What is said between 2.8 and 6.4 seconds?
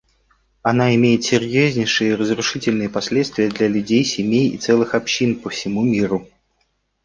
последствия для людей, семей и целых общин по всему миру.